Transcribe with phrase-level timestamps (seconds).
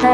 [0.00, 0.12] Laika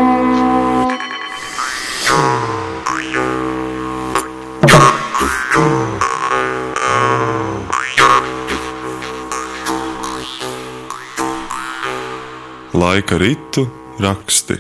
[13.15, 13.71] ritu
[14.03, 14.59] raksti.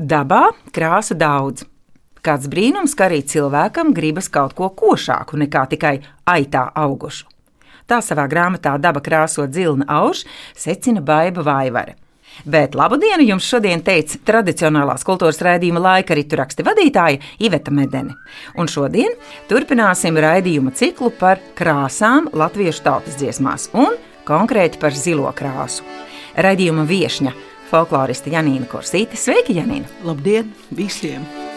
[0.00, 1.66] Dabā krāsu daudz.
[2.24, 7.28] Kāds brīnums, ka arī cilvēkam gribas kaut ko košāku nekā tikai aitā augušu.
[7.84, 10.24] Tā savā grāmatā Daba krāso dzilna auž
[10.56, 12.07] secina Baiva Vaivara.
[12.44, 18.18] Bet labu dienu jums šodien teica tradicionālās kultūras raidījuma laika ritu raksta vadītāja Iveta Medene.
[18.58, 19.16] Un šodien
[19.50, 25.86] turpināsim raidījuma ciklu par krāsām latviešu tautas dziesmās un konkrēti par zilo krāsu.
[26.38, 27.34] Raidījuma viesņa
[27.72, 29.18] folkloriste Janīna Korsīte.
[29.18, 29.88] Sveika, Janīna!
[30.06, 31.47] Labdien visiem!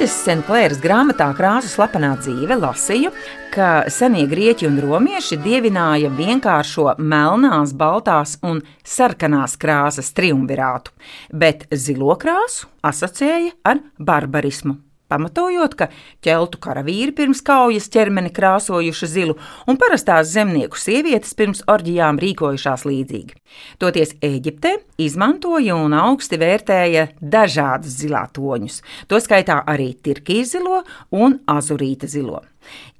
[0.00, 3.10] Kasis Senklēras grāmatā Krāsu slepenā dzīve lasīju,
[3.52, 10.96] ka senie grieķi un romieši dievināja vienkāršo melnās, baltās un sarkanās krāsas triumvirātu,
[11.36, 14.78] bet zilo krāsu asociēja ar barbarismu.
[15.10, 15.88] Pamatojot, ka
[16.22, 19.36] ķeltu karavīri pirms kaujas ķermeni krāsojuši zilu,
[19.66, 23.34] un parastās zemnieku sievietes pirms orģijām rīkojušās līdzīgi.
[23.82, 28.80] Toties Eģiptē izmantoja un augsti vērtēja dažādus zilā toņus,
[29.10, 32.44] toskaitā arī tirkīs zilo un azurīta zilo.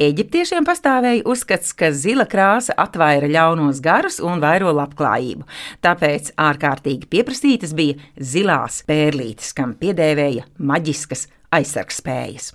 [0.00, 5.44] Eģiptiešiem pastāvēja uzskats, ka zila krāsa atvaira ļaunos garus un vairo labklājību,
[5.84, 12.54] tāpēc ārkārtīgi pieprasītas bija zilās pērlītes, kam piedēvēja maģiskas aizsargspējas.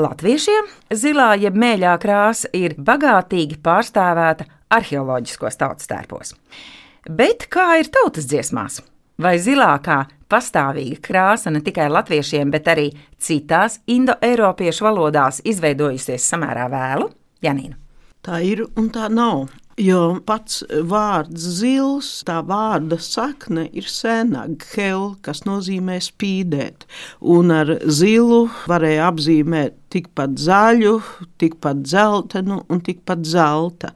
[0.00, 6.34] Latviešiem zilā jeb mēļā krāsa ir bagātīgi pārstāvēta arheoloģiskos tautas tērpos.
[7.10, 8.80] Bet kā ir tautas dziesmās?
[9.20, 12.88] Vai zilā kā pastāvīga krāsa ne tikai latviešiem, bet arī
[13.20, 17.10] citās indoeiropiešu valodās izveidojusies samērā vēlu?
[17.44, 17.76] Janīna.
[18.20, 19.48] Tā ir un tā nav.
[19.80, 20.58] Jo pats
[20.90, 26.84] vārds zils, tā vārda sakne ir sena, gel, kas nozīmē spīdēt.
[27.24, 30.94] Un ar zilu varēja apzīmēt tikpat zaļu,
[31.40, 33.92] tikpat dzeltenu un tikpat zelta.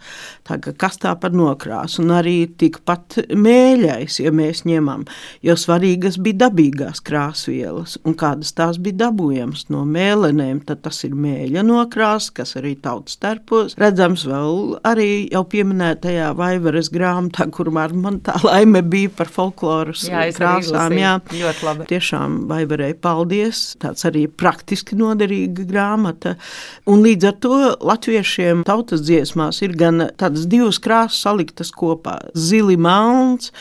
[0.47, 5.07] Tā kā kas tā par nokrāsu, un arī tikpat mēļais, ja mēs ņemam,
[5.45, 11.15] jo svarīgas bija dabīgās krāsvielas, un kādas tās bija dabūjamas no mēlenēm, tad tas ir
[11.15, 18.21] mēļa nokrāsa, kas arī tautas starpos redzams vēl arī jau pieminētajā Vaivaras grāmatā, kur man
[18.25, 20.97] tā laime bija par folkloras Jā, krāsām.
[20.99, 21.89] Jā, Ļoti labi.
[21.91, 25.84] Tiešām Vaivarai paldies, tāds arī praktiski noderīga grāmata.
[26.91, 32.19] Un līdz ar to latviešiem tautas dziesmās ir gan tādas divas krāsas saliktas kopā-
[32.49, 33.53] zili melns,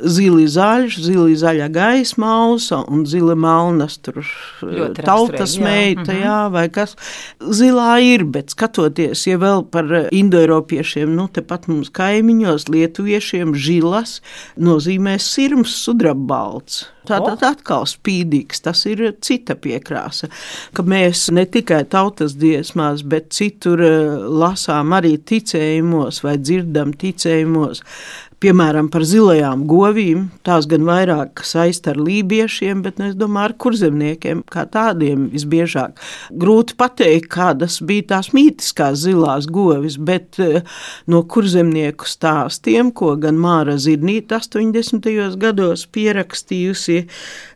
[0.00, 4.20] zili zaļš, zili zaļa gaisa mausa un zili melnas tur
[4.62, 5.96] Ļoti tautas raksturīgi, jā.
[5.96, 6.96] meita, jā, vai kas.
[7.40, 14.20] Zilā ir, bet skatoties, ja vēl par indoeiropiešiem, nu tepat mums kaimiņos, lietuviešiem, žilas
[14.60, 16.84] nozīmē sirms sudrabbalts.
[17.08, 20.28] Tātad atkal spīdīgs, tas ir cita piekrāsa.
[20.76, 27.82] Ka mēs ne tikai tautas dziesmās, bet citur eh, lasām arī ticējumos vai dzirdam ticējumos.
[28.40, 30.22] Piemēram, par zilajām govīm.
[30.48, 35.98] Tās gan vairāk saista ar lībiešiem, bet nu, es domāju, ar kurzemniekiem kā tādiem visbiežāk.
[36.40, 40.64] Grūti pateikt, kādas bija tās mītiskās zilās govis, bet eh,
[41.04, 45.10] no kurzemnieku stāstiem, ko gan Māra Zirnīta 80.
[45.36, 46.98] gados pierakstījusi,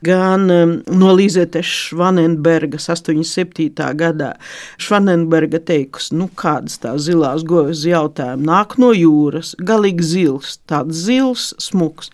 [0.04, 3.72] gan eh, no Līzetes Švanenbergas 87.
[4.04, 4.34] gadā.
[4.76, 11.52] Švanenberga teikusi, nu kādas tās zilās govis jautājumi nāk no jūras, galīgi zils, tāds zils,
[11.62, 12.12] smuks.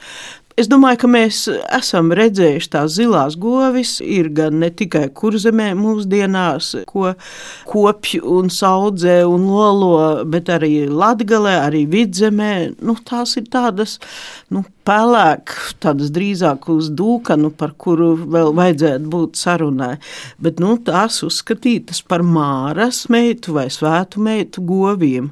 [0.61, 1.37] Es domāju, ka mēs
[1.79, 7.15] esam redzējuši tās zilās govis, ir gan ne tikai kurzemē mūsdienās, ko
[7.71, 9.95] kopj un saudzē un lolo,
[10.29, 12.53] bet arī latgalē, arī vidzemē.
[12.85, 13.97] Nu, tās ir tādas,
[14.53, 19.95] nu, pelēk, tādas drīzāk uz dūkanu, par kuru vēl vajadzētu būt sarunai.
[20.43, 25.31] Bet, nu, tās uzskatītas par māras meitu vai svētu meitu govīm.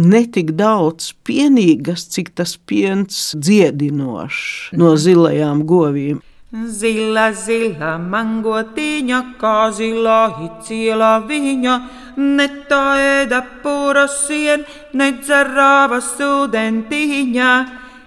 [0.00, 6.22] Netik daudz pienīgas, cik tas piens dziedinošs no zilajām govīm.
[6.52, 11.76] Zila, zila, mangotiņa, kā zila, iciela viņa,
[12.20, 17.52] ne tā ēda purosien, ne dzerāva studentiņa.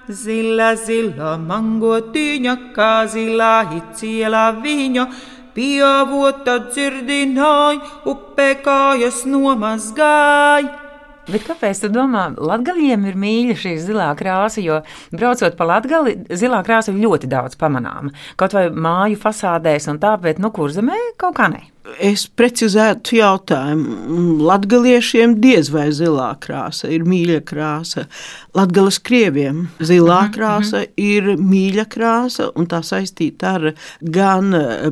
[0.09, 5.07] Zila, zila mangotiņa, kā zilā iciela viņa.
[5.55, 7.79] Pieavota dzirdināja,
[8.11, 10.81] upē kājas nomazgāja.
[11.25, 14.61] Bet kāpēc tu domā, latgaļiem ir mīļa šī zilā krāsa?
[14.61, 14.81] Jo
[15.15, 18.13] braucot pa latgali, zilā krāsa ir ļoti daudz pamanāma.
[18.37, 21.63] Kaut vai māju fasādēs un tā, bet nu kur zemē kaut kā ne.
[22.01, 24.39] Es precizētu jautājumu.
[24.45, 28.07] Latgaliešiem diez vai zilā krāsa ir mīļa krāsa.
[28.57, 33.67] Latgales krieviem zilā Mhm, krāsa ir mīļa krāsa, un tā saistīta ar
[34.01, 34.51] gan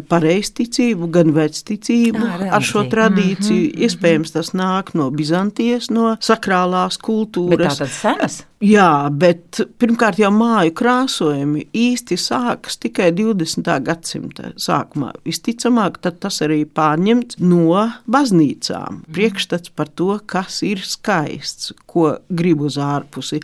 [0.09, 3.73] pareizticību, gan vecticību, Ā, ar šo tradīciju.
[3.87, 7.79] Iespējams, tas nāk no Bizantijas, no sakrālās Bet tā kultūras.
[7.89, 8.43] senas.
[8.63, 13.67] Jā, bet pirmkārt jau māju krāsojumi īsti sākas tikai 20.
[13.83, 15.09] gadsimta sākumā.
[15.27, 19.03] Visticamāk, tad tas arī pārņemts no baznīcām.
[19.15, 23.41] Priekšstats par to, kas ir skaists, ko grib uz ārpusi.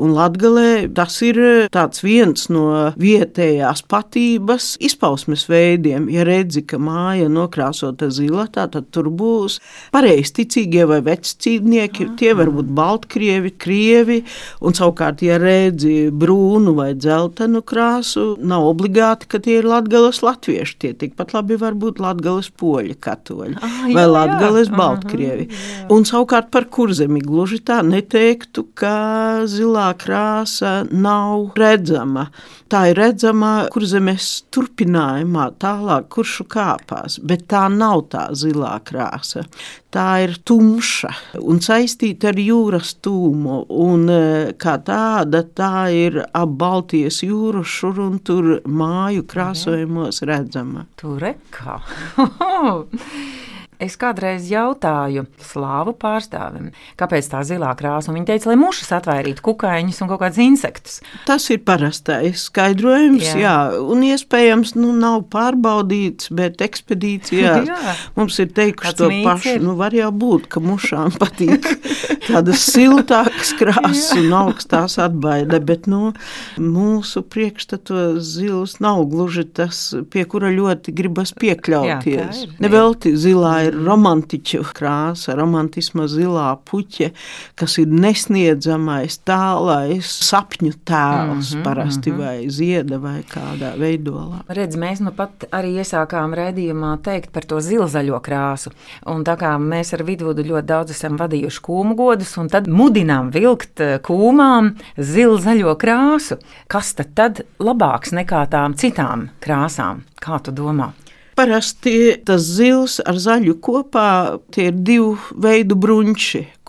[0.00, 1.40] Un Latgalē tas ir
[1.72, 2.64] tāds viens no
[3.00, 6.08] vietējās patības izpausmes veidiem.
[6.12, 9.60] Ja redzi, ka māja nokrāsota zila, tā, tad tur būs
[9.94, 14.22] pareizticīgie vai vecīdnieki, tie var būt baltkrievi, krievi,
[14.60, 20.76] Un savukārt, ja redzi brūnu vai dzeltenu krāsu, nav obligāti, ka tie ir latgales latvieši.
[20.80, 24.10] Tie tikpat labi var būt latgales poļi katoļi Ah, vai jā, jā.
[24.10, 25.48] latgales Aha, baltkrievi.
[25.92, 32.28] Un savukārt par kurzemi gluži tā neteiktu, ka zilā krāsa nav redzama.
[32.70, 39.42] Tā ir redzama kurzemes turpinājumā, tālāk kuršu kāpās, bet tā nav tā zilā krāsa.
[39.90, 41.10] Tā ir tumša
[41.42, 43.64] un saistīta ar jūras tūmu.
[43.74, 44.22] Un, e,
[44.54, 50.86] kā tāda, tā ir ap Baltijas jūru šur un tur māju krāsojumos redzama.
[51.00, 51.80] Tur rekā.
[53.80, 58.10] Es kādreiz jautāju slāvu pārstāvim, kāpēc tā zilā krāsa.
[58.10, 60.98] un Viņa teica, lai mušas atvairītu kukaiņus un kaut kādus insektus.
[61.26, 63.36] Tas ir parastais skaidrojums, Jā.
[63.40, 67.94] jā, un iespējams, nu, nav pārbaudīts, bet ekspedīcijā Jā.
[68.18, 69.54] mums ir teikuši Tāds to pašu.
[69.56, 69.64] ir.
[69.64, 71.64] Nu, var jau būt, ka mušām patīk
[72.28, 76.12] tādas siltākas krāsas un augstās atbaida, bet nu,
[76.60, 79.80] mūsu priekšstatos zils nav gluži tas,
[80.12, 82.44] pie kura ļoti gribas piekļauties.
[82.44, 82.50] Jā.
[82.62, 87.10] Nevelti zilā ir romantiķu krāsa, romantisma zilā puķe,
[87.58, 94.42] kas ir nesniedzamais, tālais sapņu tēls Mhm, parasti vai zieda vai kādā veidolā.
[94.48, 98.72] Redz, mēs nu pat arī iesākām redzējumā teikt par to zilzaļo krāsu.
[99.10, 103.30] Un tā kā mēs ar Vidvudu ļoti daudz esam vadījuši kūmu godus, un tad mudinām
[103.34, 106.40] vilkt eh, kūmām zilzaļo krāsu,
[106.70, 110.04] kas tad, tad labāks nekā tām citām krāsām?
[110.20, 110.92] Kā tu domā?
[111.40, 114.08] Parasti tas zils ar zaļu kopā
[114.52, 115.78] tie ir divu veidu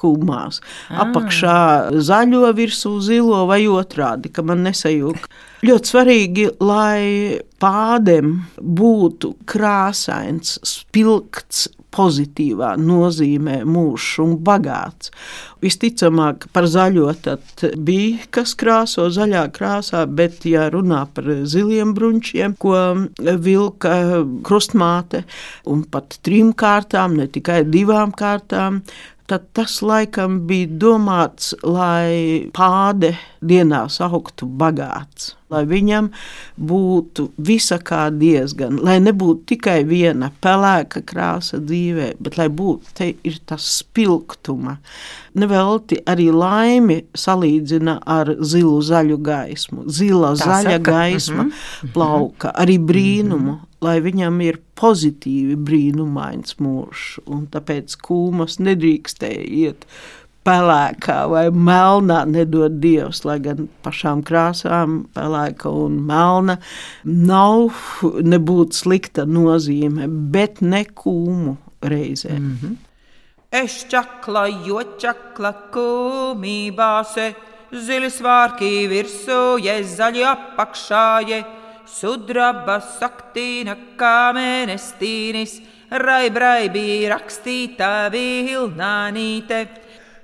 [0.01, 0.62] bruņši kūmās.
[0.89, 5.18] Apakšā zaļo virsū zilo vai otrādi, ka man nesajūg.
[5.62, 15.12] Ļoti svarīgi, lai pādem būtu krāsains, spilgts, pozitīvā nozīmē mūžs un bagāts.
[15.62, 22.56] Visticamāk, par zaļo tad bija kas krāso zaļā krāsā, bet, ja runā par ziliem bruņķiem,
[22.62, 22.77] ko
[23.19, 23.94] vilka
[24.48, 25.25] krustmāte
[25.69, 28.81] un pat trim kārtām, ne tikai divām kārtām,
[29.31, 36.09] tad tas laikam bija domāts, lai pāde dienās augtu bagāts, lai viņam
[36.57, 43.10] būtu visa kā diezgan, lai nebūtu tikai viena pelēka krāsa dzīvē, bet lai būtu te
[43.27, 44.77] ir tas spilgtuma.
[45.36, 49.86] Nevelti arī laimi salīdzina ar zilu zaļu gaismu.
[49.88, 50.86] Zila Tā zaļa saka.
[50.91, 51.46] gaisma
[51.93, 59.88] plauka, arī brīnumu, lai viņam ir pozitīvi brīnumains mūžs, un tāpēc kūmas nedrīkstēja iet
[60.48, 66.57] pelēkā vai melnā, nedod Dievs, lai gan pašām krāsām, pelēka un melna,
[67.05, 67.69] nav
[68.33, 72.38] nebūtu slikta nozīme, bet ne kūmu reizē.
[72.39, 72.79] Mm.
[73.51, 77.25] Es čakla, jo čakla kumībāse,
[77.75, 81.41] zilis vārkī virsū, je zaļi apakšā, je
[81.91, 85.60] sudraba saktīna kā mēnestīnis,
[85.91, 89.65] raibrai bija rakstīta vilnānīte.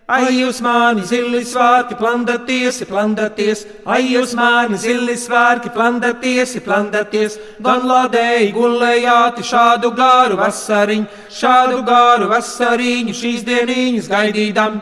[0.08, 7.84] Ai, jūs mani zili svārki, plandaties, plandaties, ai, jūs mani zili svārki, plandaties, plandaties, gan
[7.90, 11.10] lādēji gulējāti šādu gāru vasariņu,
[11.40, 14.80] šādu gāru vasariņu šīs dieniņas gaidīdam.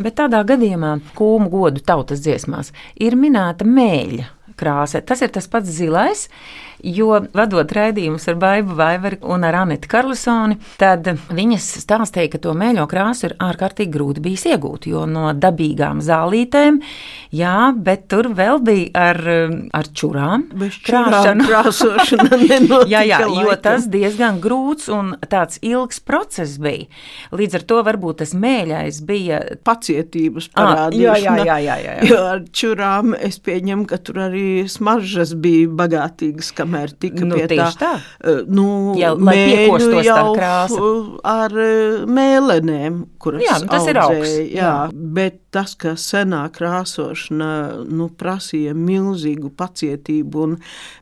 [0.00, 4.32] Bet tādā gadījumā kūmu godu tautas dziesmās ir minēta mēļa.
[4.56, 5.02] krāsa.
[5.04, 6.30] Tas ir tas pats zilais,
[6.84, 12.54] jo vadot raidījumus ar Baibu Vaivaru un ar Anētu Karlusoni, tad viņas stāstīja, ka to
[12.58, 16.80] mēļo krāsu ir ārkārtīgi grūti bijis iegūt, jo no dabīgām zālītēm,
[17.36, 19.20] jā, bet tur vēl bija ar,
[19.76, 20.46] ar čurām.
[20.86, 22.40] Čurām krāsošana
[22.92, 23.62] jā, jā, jo laikam.
[23.64, 26.86] tas diezgan grūts un tāds ilgs process bija.
[27.36, 31.02] Līdz ar to varbūt tas mēļais bija pacietības parādīšana.
[31.02, 32.08] jā, jā, jā, jā, jā.
[32.10, 37.46] Jo ar čurām es pieņemu, ka tur arī smaržas bija bagātīgas, kamēr tika Nu, pie
[37.54, 37.92] tieši tā.
[38.24, 38.66] Eh, Nu,
[38.98, 40.76] Jā, lai piekostos tā jau krāsa.
[40.76, 44.90] f- Ar eh, mēlenēm, kuras Jā, nu, tas ir audzēja, augs, Jā, jā.
[45.16, 47.50] bet tas, ka senā krāsošana
[47.88, 50.56] nu, prasīja milzīgu pacietību un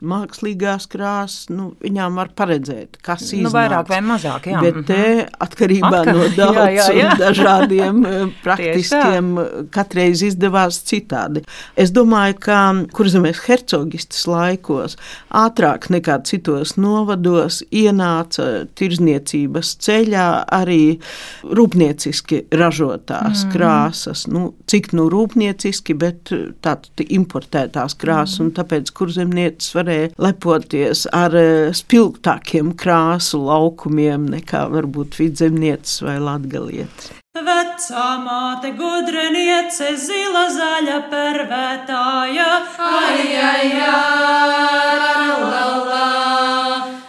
[0.05, 3.55] mākslīgās krāsas, nu, viņām var paredzēt, kas Nu, iznāks.
[3.57, 4.61] vairāk vai mazāk, jā.
[4.63, 4.85] Bet Mhm.
[4.87, 7.09] te atkarībā Atkal- no jā, daudz jā, jā.
[7.11, 9.33] un dažādiem eh, praktiskiem
[9.75, 11.43] katreiz izdevās citādi.
[11.75, 12.59] Es domāju, ka
[12.95, 14.95] kurzemēs hercogistas laikos
[15.35, 20.99] ātrāk nekā citos novados ienāca tirzniecības ceļā arī
[21.43, 23.51] rūpnieciski ražotās mm.
[23.53, 24.25] krāsas.
[24.31, 26.31] Nu, cik nu rūpnieciski, bet
[26.65, 28.45] tātad importētās krāsas, mm.
[28.45, 37.13] un tāpēc kurzemniecis varēja lepoties ar eh, spilgtākiem krāsu laukumiem nekā varbūt vidzemniecis vai latgalietis.
[37.35, 45.15] Vecā māte gudriniece, zila zaļa pervētāja, Ai, ai, ai, la, la,
[45.51, 47.04] zila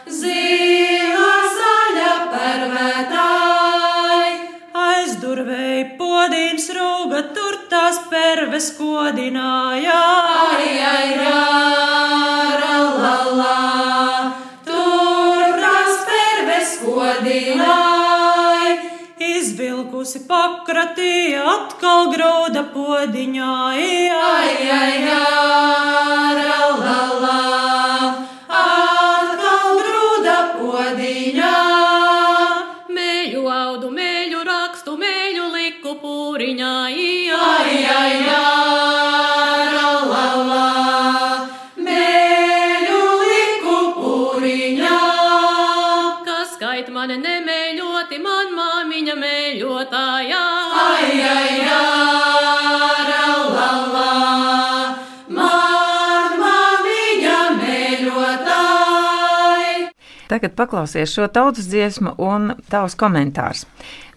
[6.16, 9.96] podīns rūga, tur tās perves kodināja.
[9.96, 12.56] Ai, ai, ai,
[13.02, 13.56] la, la,
[14.68, 18.76] tur tās perves kodināji.
[19.36, 23.55] Izvilkusi pakratīja, atkal grauda podiņā.
[60.26, 63.62] Tagad paklausies šo tautas dziesmu un tavs komentārs.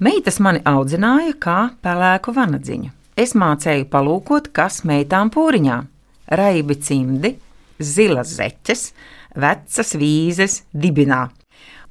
[0.02, 2.90] Meitas mani audzināja kā pelēku vanadziņu.
[3.20, 5.78] Es mācēju palūkot, kas meitām pūriņā-
[6.40, 7.36] raibi cimdi,
[7.80, 8.92] zilas zeķes,
[9.36, 11.28] vecas vīzes dibinā.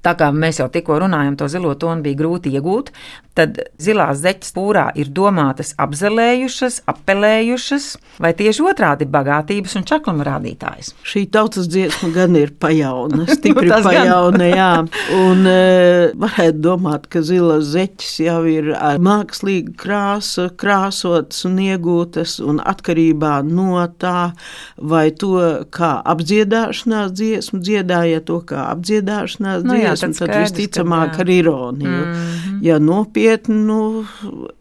[0.02, 2.90] Tā kā mēs jau tikko runājām, to zilo tonu bija grūti iegūt,
[3.38, 7.86] tad zilās zeķes pūrā ir domātas apzelējušas, apelējušas,
[8.22, 10.92] vai tieši otrādi- bagātības un čakluma rādītājs.
[11.06, 14.72] Šī tautas dziesma gan ir pajauna, stipri Nu, pajauna, jā.
[15.28, 22.38] Un e, varētu domāt, ka zilas zeķis jau ir ar mākslīgu krāsu, krāsotas un iegūtas,
[22.44, 24.32] un atkarībā no tā,
[24.76, 30.52] vai to kā apdziedāšanās dziesmu dziedāja to kā apdziedāšanās Nu jā, dziesmu, tad tad skaidrs,
[30.52, 32.04] visticamāk ka ar ironiju.
[32.04, 32.47] Mm.
[32.64, 34.04] Ja nopietni, nu,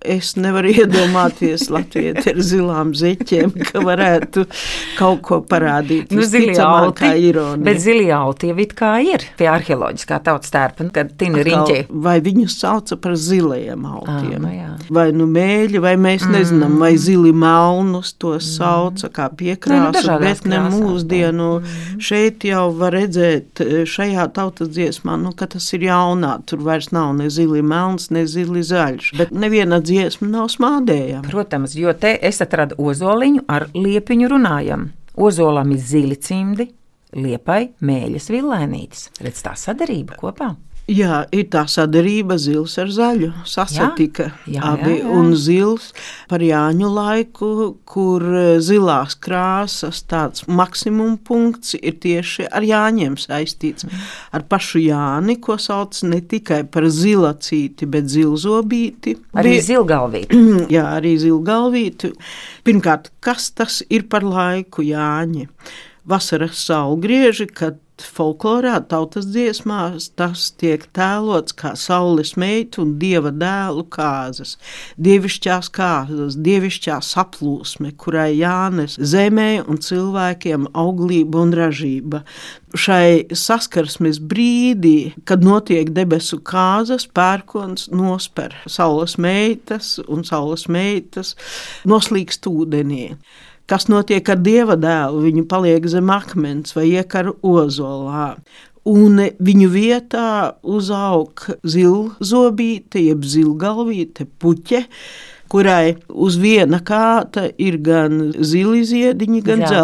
[0.02, 4.46] es nevaru iedomāties Latviju ar zilām zeķiem, ka varētu
[4.98, 6.14] kaut ko parādīt.
[6.16, 7.12] Nu, zilie auti,
[7.64, 11.36] bet zilie auti jau it kā ir pie arheoloģiskā tautas tērpa, kad tina.
[11.38, 14.48] Atkal, Vai viņus sauca par zilajiem autiem?
[14.48, 14.70] nu jā.
[14.94, 16.36] vai nu mēļi, vai mēs mm.
[16.36, 21.50] nezinām, vai zili melnus to sauca kā piekrāsu, dažādās bet ne mūsdienu.
[21.62, 22.02] Mm.
[22.04, 26.38] Šeit jau var redzēt e, šajā tautas dziesmā, nu, ka tas ir jaunā.
[26.48, 29.14] Tur vairs nav ne zili melns, ne zili zaļš.
[29.18, 31.28] Bet neviena dziesma nav smādējama.
[31.30, 34.90] Protams, jo te es atradu ozoliņu ar liepiņu runājam.
[35.18, 36.68] Ozolam ir zili cimdi,
[37.18, 39.10] liepai mēļas villainītes.
[39.24, 40.54] Redz tā sadarība kopā.
[40.88, 43.28] Jā, ir tā sadarība zils ar zaļu.
[43.44, 44.92] Sasatika Jā, jā, abi.
[44.94, 45.16] jā, jā.
[45.20, 45.90] Un zils
[46.32, 47.50] par Jāņu laiku,
[47.84, 53.84] kur e, zilās krāsas tāds maksimum punkts ir tieši ar Jāņiem saistīts.
[53.84, 54.06] Mm.
[54.40, 59.18] Ar pašu Jāni, ko sauc ne tikai par zilacīti, bet zilzobīti.
[59.36, 60.24] Arī Bija- zilgalvī.
[60.78, 62.14] Jā, arī zilgalvīti.
[62.64, 65.50] Pirmkārt, kas tas ir par laiku Jāņi?
[66.08, 73.86] Vasaras saulgrieži, kad folklorā, tautas dziesmās, tas tiek tēlots kā saules meitu un dieva dēlu
[73.94, 74.56] kāzas.
[75.02, 82.24] Dievišķās kāzas, dievišķā saplūsme, kurai jānes zemē un cilvēkiem auglība un ražība.
[82.78, 91.36] Šai saskarsmes brīdī, kad notiek debesu kāzas, pērkons nosper saules meitas un saules meitas
[91.88, 93.16] noslīkst ūdenī.
[93.68, 95.26] Kas notiek ar dieva dēlu?
[95.26, 98.38] Viņu paliek zem akmens vai iekar ozolā.
[98.88, 100.28] Un viņu vietā
[100.64, 104.86] uzaug zilzobīte, jeb zilgalvīte, puķe,
[105.52, 109.84] kurai uz viena kāta ir gan zili ziediņi, gan jā.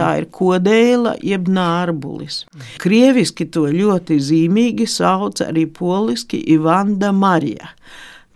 [0.00, 2.46] Tā ir kodēla, jeb nārbulis.
[2.80, 7.74] Krieviski to ļoti zīmīgi sauc arī poliski Ivanda Marija.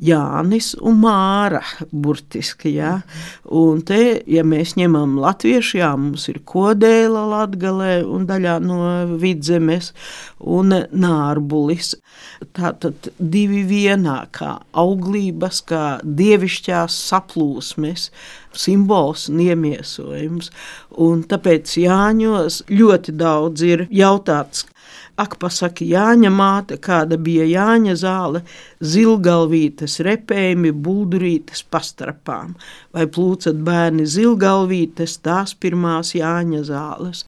[0.02, 1.60] Jānis un Māra,
[1.92, 2.74] burtiski.
[2.78, 2.96] Ja?
[3.46, 8.80] Un te, ja mēs ņemam latviešu, jā, mums ir kodēla latgalē un daļā no
[9.20, 9.92] vidzemes
[10.40, 11.94] un nārbulis.
[12.56, 18.10] Tātad divi vienā, kā auglības, kā dievišķās saplūsmes
[18.54, 20.50] simbols un iemiesojums.
[21.04, 24.66] Un tāpēc Jāņos ļoti daudz ir jautāts,
[25.14, 28.40] Ak, pasaki, Jāņa māte, kāda bija Jāņa zāle,
[28.82, 32.56] zilgalvītes repējumi, buldurītes pastarpām,
[32.90, 37.22] vai plūcat bērni zilgalvītes, tās pirmās Jāņa zāles.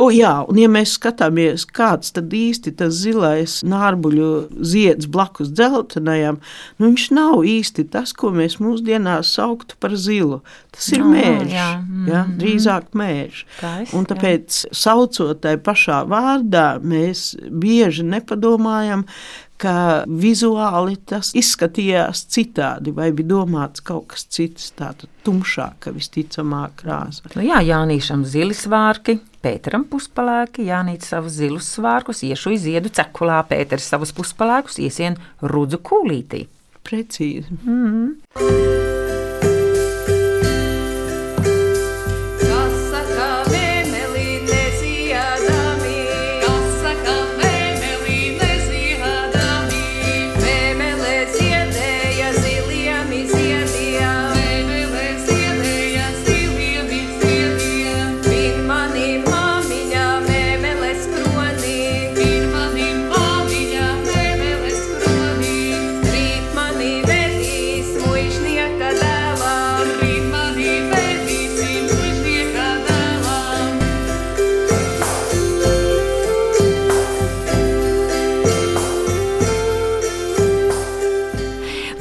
[0.00, 4.30] O, jā, un ja mēs skatāmies, kāds tad īsti tas zilais nārbuļu
[4.64, 6.38] zieds blakus dzeltenajam,
[6.78, 10.40] nu viņš nav īsti tas, ko mēs mūsdienās sauktu par zilu.
[10.72, 11.68] Tas ir Ah, mērķis, jā,
[12.08, 12.38] ja, mhm.
[12.40, 13.44] drīzāk mērķis.
[13.58, 19.04] Skaisti, Un tāpēc, saucot tai pašā vārdā, mēs bieži nepadomājam,
[19.60, 19.74] ka
[20.08, 27.28] vizuāli tas izskatījās citādi, vai bija domāts kaut kas cits, tāds tumšāka, visticamāk, krāsa.
[27.36, 33.88] Nu jā, Jānīšam zilis svārki, Pēteram puspalēki, Jānīts savus zilus svārkus, iešu ziedu cekulā, Pēters
[33.88, 36.44] savus puspalēkus iesien rudzu kūlītī.
[36.84, 37.60] Precīzi.
[38.36, 38.89] Kas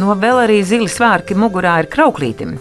[0.10, 2.56] No vēl arī zili svārki mugurā ir krauklītim.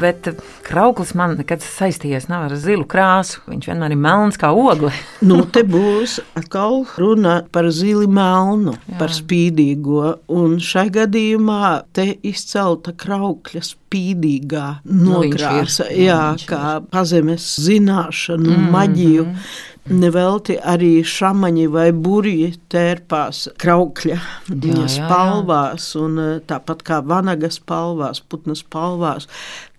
[0.00, 0.30] Bet
[0.64, 3.42] krauklis man nekad saistījies nav ar zilu krāsu.
[3.50, 4.88] Viņš vienmēr ir melns kā ogle.
[5.28, 8.96] Nu, te būs atkal runa par zili melnu, Jā.
[9.02, 10.06] par spīdīgo.
[10.32, 15.90] Un šai gadījumā te izcelta kraukļa spīdīgā Nu, nokrāsa.
[15.92, 18.74] Jā, Jā, kā pazemes zināšanu, mm -hmm.
[18.78, 19.28] maģiju.
[19.84, 24.86] Nevelti arī šāmaņi vai burji tērpās kraukļa Jā, jā, jā.
[24.94, 29.28] spalvās, un eh, tāpat kā vanaga spalvās, putna spalvās,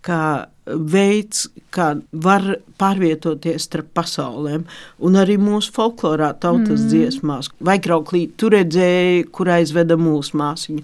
[0.06, 0.26] kā
[0.66, 1.92] veids, kā
[2.26, 2.44] var
[2.82, 4.64] pārvietoties starp pasaulēm.
[5.06, 6.88] Un arī mūsu folklorā, tautas mm.
[6.90, 10.82] dziesmās, vai krauklīt, tur redzēja, kur aizveda mūsu māsiņu.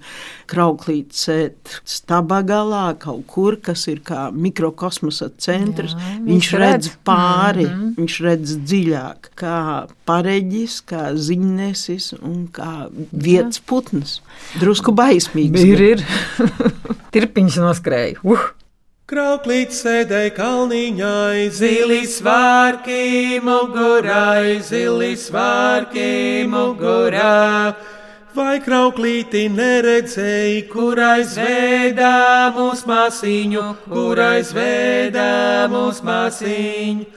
[0.51, 5.97] Krauklīt sēt staba galā kaut kur, kas ir kā mikrokosmosa centrs.
[5.97, 7.01] Jā, viņš viņš redz redz.
[7.07, 7.97] pāri, mm -hmm.
[7.97, 9.59] viņš redz dziļāk, kā
[10.05, 14.19] pareģis, kā ziņnesis un kā vietas putns.
[14.59, 15.65] Drusku baismīgs.
[15.65, 16.07] ir, ir.
[17.13, 18.19] Tirpiņš noskrēja.
[18.23, 18.51] Uh!
[19.09, 27.73] Krauklīt sēdēja kalniņai, zili svārki mugurai, zili svārki mugurā.
[28.31, 32.11] Vai krauklīti neredzēja, kur aizveda
[32.55, 35.25] mūsu māsīņu, kur aizveda
[35.73, 37.09] mūsu māsīņu?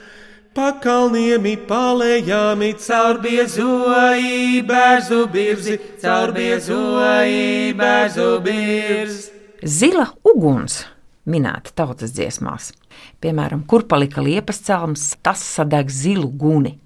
[0.55, 9.31] Pakalniemi palējāmi caur biezoji bērzu birzi, caur biezoji bērzu birzi.
[9.63, 10.81] Zila uguns
[11.25, 12.71] minēta tautas dziesmās.
[13.21, 16.79] Piemēram, kur palika liepas celms, tas sadeg zilu guni.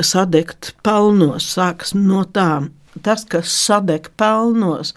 [0.00, 2.68] sadegt pelnos, sākas no tā.
[3.02, 4.94] Tas, kas sadeg pelnos,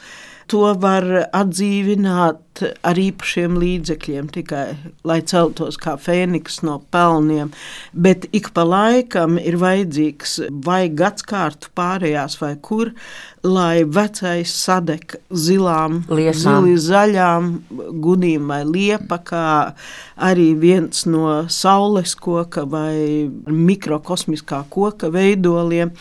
[0.52, 1.06] to var
[1.36, 4.64] atdzīvināt ar īpašiem līdzekļiem, tikai
[5.08, 7.52] lai celtos kā fēniks no pelniem.
[7.94, 12.94] Bet ik pa laikam ir vajadzīgs vai gadskārtu pārējās, vai kur,
[13.46, 17.52] lai vecais sadeg zilām, zili zaļām
[18.04, 19.48] gunīm vai liepa, kā
[20.30, 25.94] arī viens no saules koka vai mikrokosmiskā koka veidoliem.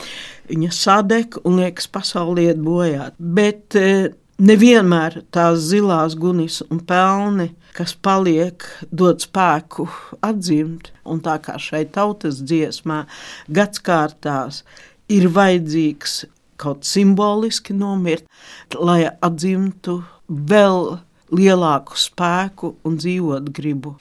[0.47, 3.11] Viņa sadeg un liekas pasaulē iet bojā.
[3.19, 9.89] Bet eh, nevienmēr tās zilās gunis un pelni, kas paliek, dod spēku
[10.25, 10.93] atdzimt.
[11.05, 13.05] Un tā kā šai tautas dziesmā
[13.53, 14.63] gadskārtās
[15.13, 16.25] ir vajadzīgs
[16.57, 18.25] kaut simboliski nomirt,
[18.75, 20.97] lai atzimtu vēl
[21.37, 23.97] lielāku spēku un dzīvot gribu.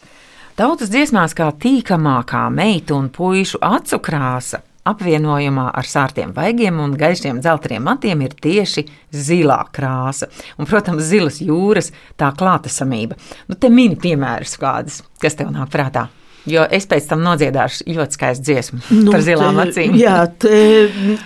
[0.55, 4.61] Tautas dziesmās kā tīkamākā meitu un puīšu acu krāsa.
[4.85, 10.29] Apvienojumā ar sārtiem vaigiem un gaišiem dzelteniem matiem ir tieši zilā krāsa.
[10.59, 11.89] Un, protams, zilas jūras
[12.21, 13.17] tā klātesamība.
[13.49, 16.05] Nu, te mini piemērus kādas, kas tev nāk prātā.
[16.49, 19.95] Jo es pēc tam nodziedāšu ļoti skaistu dziesmu nu, par zilām te- acīm.
[19.97, 20.59] Jā, te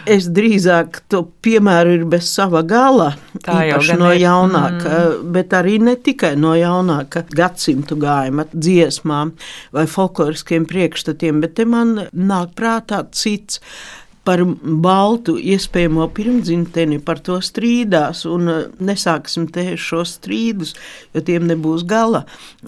[0.07, 3.11] es drīzāk to piemēru ir bez sava gala.
[3.43, 4.21] Tā jau gan no ir.
[4.23, 5.29] jaunāka, mm.
[5.35, 9.35] bet arī ne tikai no jaunāka gadsimtu gājuma dziesmām
[9.75, 13.59] vai folkloriskiem priekšstatiem, bet te man nāk prātā cits.
[14.29, 20.75] Par baltu iespējamo pirmdzimteni, par to strīdās, un eh, nesāksim te šos strīdus,
[21.15, 22.21] jo tiem nebūs gala.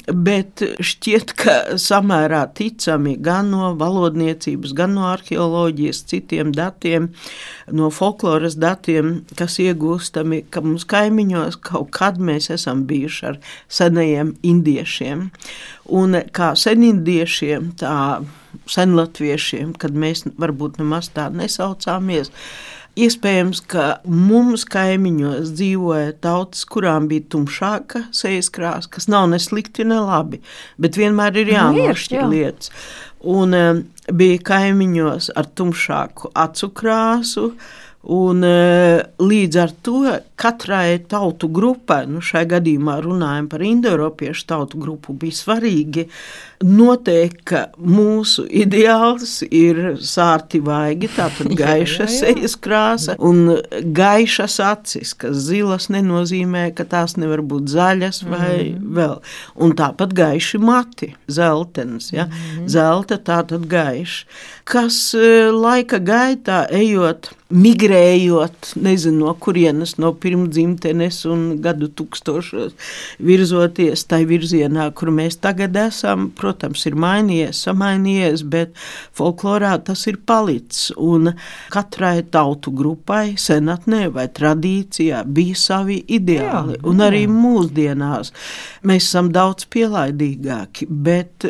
[0.09, 7.11] Bet šķiet, ka samērā ticami gan no valodniecības, gan no arheoloģijas, citiem datiem,
[7.69, 14.33] no folkloras datiem, kas iegūstami, ka mums kaimiņos kaut kad mēs esam bijuši ar senajiem
[14.41, 15.27] indiešiem.
[16.01, 17.95] Un kā senindiešiem, tā
[18.69, 22.31] senlatviešiem, kad mēs varbūt nemaz tā nesaucāmies.
[22.99, 29.85] Iespējams, ka mums kaimiņos dzīvoja tautas, kurām bija tumšāka sejas krāsa, kas nav ne slikti,
[29.87, 30.41] ne labi,
[30.81, 32.25] bet vienmēr ir Nu, ir, jānošķir jā.
[32.33, 32.73] lietas.
[33.31, 37.53] Un um, bija kaimiņos ar tumšāku acu krāsu,
[38.01, 39.99] Un, e, līdz ar to
[40.41, 46.07] katrai tautu grupai, nu šajā gadījumā runājam par indoeiropiešu tautu grupu, bija svarīgi
[46.65, 53.57] noteikt, ka mūsu ideāls ir sārti vaigi, tātad gaiša sejas krāsa un
[53.97, 58.87] gaišas acis, kas zilas nenozīmē, ka tās nevar būt zaļas vai mm.
[58.97, 59.17] vēl.
[59.61, 62.27] Un tāpat gaiši mati, zeltenis, ja?
[62.29, 62.65] mm.
[62.71, 64.25] zelta tātad gaiša,
[64.71, 72.75] kas e, laika gaitā ejot migrējot, nezinu, no kurienes, no pirmdzimtenes un gadu tūkstošos
[73.23, 76.29] virzoties tai virzienā, kur mēs tagad esam.
[76.37, 78.75] Protams, ir mainījies, samainījies, bet
[79.17, 80.91] folklorā tas ir palicis.
[80.95, 81.33] Un
[81.73, 86.77] katrai tautu grupai, senatnē vai tradīcijā bija savi ideāli.
[86.77, 88.31] Jā, un arī mūsdienās
[88.87, 91.49] mēs esam daudz pielaidīgāki, bet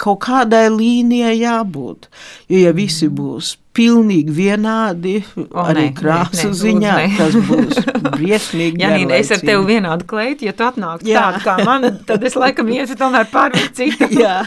[0.00, 2.08] kaut kādai līnijai jābūt.
[2.48, 6.92] Jo ja visi būs pilnīgi vienādi, O, arī nē, krāsu nē, nē, ziņā.
[6.94, 7.06] nē.
[7.18, 7.80] Tas būs
[8.14, 8.80] briesmīgi.
[8.84, 11.24] Janīna, es ar tevi vienādu kleitu, ja tu atnāktu Jā.
[11.26, 14.08] tādu kā man, tad es laikam ietu tomēr pārāk citu.
[14.24, 14.42] Jā,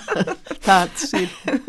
[0.65, 1.27] tāds ir.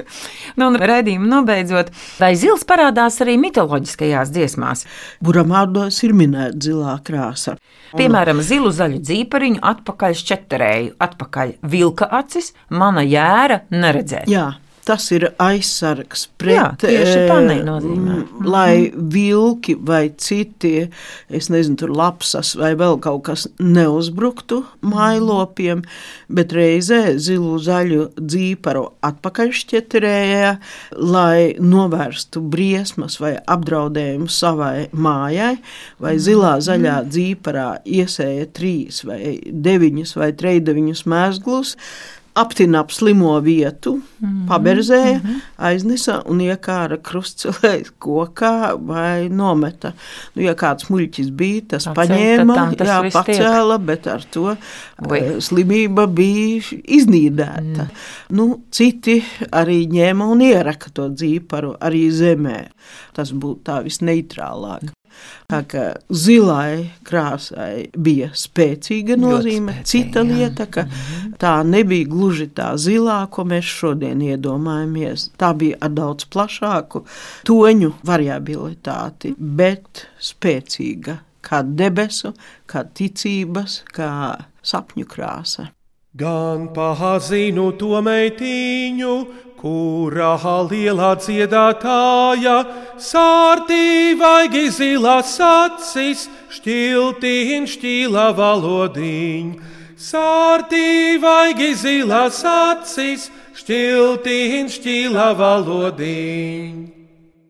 [0.59, 4.81] Nu, un redzējumu nobeidzot, vai zils parādās arī mitoloģiskajās dziesmās.
[5.23, 7.55] Buramārdos ir minēta zilā krāsa.
[7.95, 14.27] Piemēram, zilu zaļu dzīpariņu, atpakaļ šķeterēju, atpakaļ vilka acis, mana jēra neredzēt.
[14.33, 14.49] Jā.
[14.89, 17.03] Tas ir aizsargs pret tā eh,
[18.49, 20.87] Lai vilki vai citi,
[21.29, 25.83] es nezinu, tur lapsas vai vēl kaut kas neuzbruktu mailopiem,
[26.33, 30.55] bet reizē zilu zaļu dzīparu atpakaļšķeterēja,
[30.97, 35.59] lai novērstu briesmas vai apdraudējumu savai mājai,
[36.01, 39.37] vai zilā zaļā dzīparā iesēja trīs vai
[39.69, 41.77] deviņus vai trejdeviņus mēslus
[42.39, 43.97] aptina ap slimo vietu,
[44.49, 45.19] paberzēja,
[45.69, 47.73] aiznesa un iekāra krustcelē
[48.05, 49.93] kokā vai nometa.
[50.37, 53.43] Nu, ja kāds muļķis bija, tas Pacēla, paņēma, tas jā, viss tiek.
[53.43, 55.19] pacēla, bet ar to Ui.
[55.19, 56.63] eh, slimība bija
[56.99, 57.89] iznīdēta.
[58.39, 59.19] Nu, citi
[59.51, 62.61] arī ņēma un ieraka to dzīparu arī zemē.
[63.17, 64.93] Tas būtu tā visneitrālāk.
[65.49, 70.27] Tā kā zilai krāsai bija spēcīga nozīme, spēcīga, cita jā.
[70.27, 70.35] Mhm.
[70.35, 70.85] lieta, ka
[71.41, 75.31] tā nebija gluži tā zilā, ko mēs šodien iedomājamies.
[75.41, 77.05] Tā bija ar daudz plašāku
[77.49, 82.35] toņu variabilitāti, bet spēcīga kā debesu,
[82.69, 84.13] kā ticības, kā
[84.67, 85.71] sapņu krāsa.
[86.19, 89.13] Gan pazinu to meitiņu,
[89.61, 90.33] kurā
[90.67, 92.57] lielā dziedātāja,
[92.99, 96.27] sārtī vaigi zilās acis,
[96.59, 99.55] šķiltīn šķīla valodiņ.
[99.95, 103.31] Sārtī vaigi zilās acis,
[103.63, 106.98] šķiltīn šķīla valodiņ.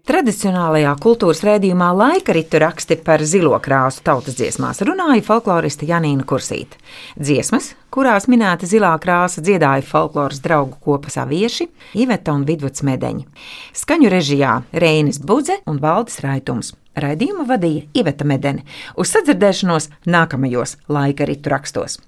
[0.08, 6.80] Tradicionālajā kultūras rādījumā laika ritu raksti par zilo krāsu tautas dziesmās runāja folkloriste Janīna Kursīte.
[7.20, 11.68] Dziesmas, kurās minēta zilā krāsa, dziedāja folkloras draugu kopas avieši,
[12.00, 13.28] Iveta un Vidvuds Medeņi.
[13.76, 16.72] Skaņu režijā Reinis Budze un Valdis Raitums.
[16.96, 18.64] Raidījumu vadīja Iveta Medeni.
[18.96, 22.00] Uz sadzirdēšanos nākamajos laika ritu rakstos.